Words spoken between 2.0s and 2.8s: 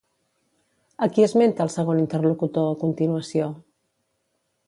interlocutor, a